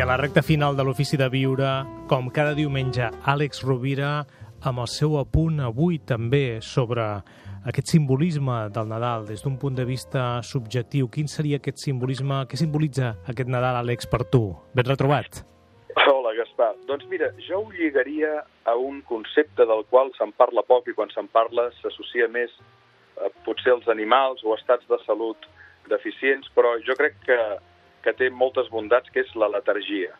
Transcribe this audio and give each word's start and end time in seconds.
a 0.00 0.06
la 0.06 0.16
recta 0.16 0.42
final 0.42 0.76
de 0.76 0.82
l'Ofici 0.82 1.16
de 1.16 1.28
Viure, 1.30 1.68
com 2.10 2.26
cada 2.34 2.52
diumenge, 2.58 3.06
Àlex 3.30 3.62
Rovira 3.62 4.24
amb 4.66 4.80
el 4.82 4.88
seu 4.90 5.14
apunt 5.20 5.60
avui 5.62 6.00
també 6.02 6.58
sobre 6.66 7.04
aquest 7.70 7.92
simbolisme 7.92 8.56
del 8.74 8.88
Nadal 8.90 9.24
des 9.28 9.44
d'un 9.44 9.54
punt 9.60 9.76
de 9.78 9.84
vista 9.86 10.42
subjectiu. 10.42 11.06
Quin 11.08 11.30
seria 11.30 11.60
aquest 11.60 11.78
simbolisme? 11.78 12.42
Què 12.50 12.58
simbolitza 12.58 13.12
aquest 13.30 13.48
Nadal, 13.48 13.78
Àlex, 13.84 14.08
per 14.10 14.24
tu? 14.32 14.42
Ben 14.74 14.88
retrobat. 14.88 15.44
Hola, 15.94 16.34
Gaspar. 16.40 16.72
Doncs 16.88 17.06
mira, 17.08 17.30
jo 17.46 17.62
ho 17.62 17.70
lligaria 17.70 18.42
a 18.64 18.74
un 18.74 19.00
concepte 19.06 19.62
del 19.62 19.84
qual 19.92 20.10
se'n 20.18 20.34
parla 20.34 20.66
poc 20.66 20.90
i 20.90 20.96
quan 20.98 21.12
se'n 21.14 21.30
parla 21.30 21.68
s'associa 21.78 22.26
més 22.26 22.50
eh, 22.58 23.30
potser 23.46 23.76
als 23.76 23.86
animals 23.86 24.42
o 24.42 24.56
estats 24.58 24.90
de 24.90 24.98
salut 25.06 25.46
deficients, 25.88 26.50
però 26.56 26.74
jo 26.82 26.98
crec 26.98 27.20
que, 27.28 27.38
que 28.04 28.14
té 28.16 28.28
moltes 28.30 28.68
bondats, 28.72 29.10
que 29.10 29.24
és 29.24 29.34
la 29.40 29.50
letargia. 29.52 30.12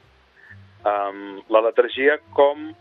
Um, 0.85 1.41
la 1.53 1.63
letargia 1.65 2.19
com 2.37 2.73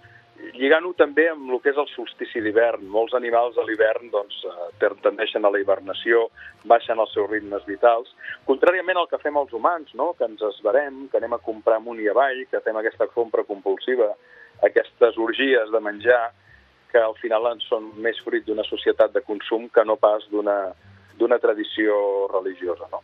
lligant-ho 0.57 0.91
també 0.97 1.27
amb 1.31 1.51
el 1.51 1.61
que 1.63 1.71
és 1.71 1.79
el 1.79 1.87
solstici 1.93 2.41
d'hivern. 2.43 2.85
Molts 2.91 3.15
animals 3.17 3.57
a 3.57 3.65
l'hivern 3.67 4.09
doncs, 4.11 4.41
eh, 4.49 4.89
tendeixen 5.05 5.45
a 5.45 5.51
la 5.53 5.59
hibernació, 5.61 6.27
baixen 6.65 6.99
els 6.99 7.13
seus 7.13 7.29
ritmes 7.29 7.65
vitals, 7.69 8.11
contràriament 8.49 8.99
al 8.99 9.07
que 9.07 9.21
fem 9.23 9.37
els 9.37 9.53
humans, 9.53 9.93
no? 9.93 10.13
que 10.17 10.25
ens 10.25 10.41
esverem, 10.41 11.07
que 11.09 11.17
anem 11.17 11.33
a 11.33 11.41
comprar 11.43 11.77
amunt 11.79 11.99
i 12.01 12.09
avall, 12.09 12.45
que 12.51 12.61
fem 12.65 12.77
aquesta 12.77 13.07
compra 13.07 13.43
compulsiva, 13.47 14.13
aquestes 14.63 15.17
orgies 15.17 15.71
de 15.71 15.79
menjar, 15.79 16.31
que 16.91 17.01
al 17.01 17.15
final 17.17 17.47
en 17.49 17.61
són 17.65 17.89
més 17.97 18.19
fruit 18.21 18.45
d'una 18.45 18.65
societat 18.67 19.13
de 19.13 19.23
consum 19.25 19.69
que 19.69 19.83
no 19.85 19.95
pas 19.97 20.27
d'una 20.29 21.39
tradició 21.41 22.27
religiosa. 22.33 22.85
No? 22.91 23.01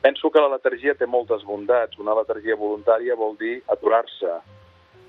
Penso 0.00 0.30
que 0.30 0.40
la 0.40 0.48
letargia 0.48 0.94
té 0.96 1.04
moltes 1.04 1.42
bondats. 1.44 1.98
Una 2.00 2.14
letargia 2.16 2.56
voluntària 2.56 3.16
vol 3.20 3.36
dir 3.40 3.58
aturar-se, 3.68 4.38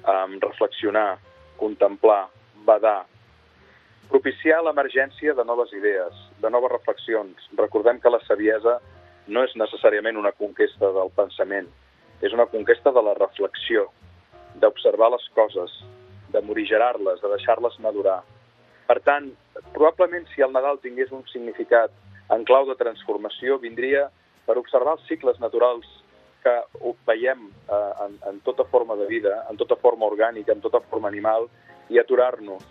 um, 0.03 0.35
reflexionar, 0.43 1.15
contemplar, 1.61 2.25
badar, 2.67 3.05
propiciar 4.11 4.59
l'emergència 4.65 5.33
de 5.37 5.45
noves 5.47 5.71
idees, 5.77 6.17
de 6.43 6.51
noves 6.51 6.73
reflexions. 6.73 7.47
Recordem 7.55 8.01
que 8.03 8.11
la 8.11 8.19
saviesa 8.27 8.79
no 9.31 9.45
és 9.47 9.55
necessàriament 9.55 10.19
una 10.19 10.33
conquesta 10.35 10.91
del 10.91 11.11
pensament, 11.15 11.69
és 12.21 12.35
una 12.35 12.49
conquesta 12.51 12.91
de 12.91 13.01
la 13.07 13.15
reflexió, 13.15 13.87
d'observar 14.59 15.13
les 15.13 15.27
coses, 15.37 15.77
de 16.35 16.41
morigerar-les, 16.43 17.21
de 17.21 17.31
deixar-les 17.31 17.77
madurar. 17.79 18.19
Per 18.87 18.99
tant, 19.07 19.29
probablement 19.71 20.27
si 20.33 20.43
el 20.43 20.51
Nadal 20.51 20.81
tingués 20.83 21.11
un 21.15 21.23
significat 21.31 21.93
en 22.35 22.43
clau 22.43 22.67
de 22.67 22.75
transformació, 22.79 23.55
vindria 23.63 24.09
per 24.45 24.57
observar 24.57 24.97
els 24.97 25.07
cicles 25.07 25.39
naturals 25.39 25.87
que 26.41 26.53
veiem 27.07 27.47
eh, 27.47 27.91
en, 28.05 28.17
en 28.29 28.39
tota 28.45 28.65
forma 28.65 28.95
de 28.97 29.07
vida, 29.07 29.43
en 29.49 29.57
tota 29.57 29.77
forma 29.77 30.07
orgànica, 30.09 30.53
en 30.53 30.61
tota 30.61 30.81
forma 30.89 31.09
animal, 31.11 31.47
i 31.89 31.99
aturar-nos, 31.99 32.63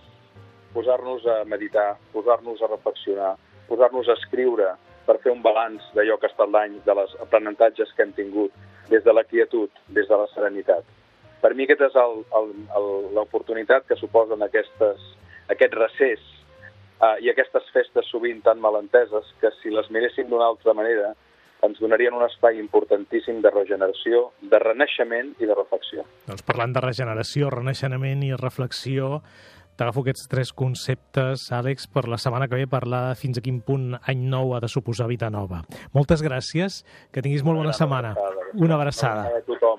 posar-nos 0.75 1.27
a 1.27 1.43
meditar, 1.45 1.95
posar-nos 2.13 2.63
a 2.63 2.71
reflexionar, 2.71 3.35
posar-nos 3.69 4.09
a 4.09 4.17
escriure 4.19 4.73
per 5.07 5.19
fer 5.23 5.33
un 5.33 5.43
balanç 5.43 5.85
d'allò 5.95 6.19
que 6.19 6.29
ha 6.29 6.33
estat 6.33 6.51
l'any, 6.51 6.81
de 6.87 6.95
les 6.99 7.15
aprenentatges 7.23 7.93
que 7.97 8.07
hem 8.07 8.15
tingut, 8.17 8.55
des 8.91 9.05
de 9.07 9.15
la 9.15 9.25
quietud, 9.25 9.71
des 9.89 10.09
de 10.09 10.19
la 10.19 10.27
serenitat. 10.35 10.85
Per 11.41 11.55
mi 11.57 11.65
aquesta 11.65 11.89
és 11.89 11.97
l'oportunitat 13.17 13.87
que 13.89 13.97
suposen 13.97 14.43
aquestes, 14.45 15.01
aquest 15.51 15.75
recés 15.79 16.21
eh, 17.01 17.17
i 17.25 17.31
aquestes 17.33 17.71
festes 17.75 18.11
sovint 18.13 18.43
tan 18.45 18.61
malenteses 18.61 19.31
que 19.41 19.53
si 19.61 19.73
les 19.73 19.89
miréssim 19.91 20.29
d'una 20.29 20.51
altra 20.53 20.75
manera 20.77 21.15
ens 21.67 21.81
donarien 21.81 22.17
un 22.17 22.25
espai 22.27 22.59
importantíssim 22.61 23.41
de 23.45 23.53
regeneració, 23.53 24.31
de 24.43 24.59
renaixement 24.63 25.35
i 25.39 25.49
de 25.49 25.57
reflexió. 25.57 26.05
Doncs 26.27 26.45
parlant 26.47 26.75
de 26.77 26.83
regeneració, 26.85 27.51
renaixement 27.53 28.25
i 28.27 28.35
reflexió, 28.39 29.21
t'agafo 29.81 30.03
aquests 30.05 30.29
tres 30.29 30.51
conceptes, 30.53 31.47
Àlex, 31.57 31.87
per 31.89 32.05
la 32.11 32.19
setmana 32.21 32.49
que 32.49 32.59
ve 32.59 32.67
parlar 32.69 33.15
fins 33.17 33.39
a 33.39 33.45
quin 33.45 33.63
punt 33.65 33.95
any 34.03 34.27
nou 34.29 34.53
ha 34.55 34.61
de 34.61 34.69
suposar 34.69 35.09
vida 35.09 35.31
nova. 35.33 35.63
Moltes 35.97 36.25
gràcies, 36.27 36.83
que 37.13 37.23
tinguis 37.25 37.45
molt 37.47 37.63
bona 37.63 37.73
setmana. 37.77 38.13
Una 38.59 38.77
abraçada. 38.77 39.31
A 39.39 39.45
tothom. 39.47 39.79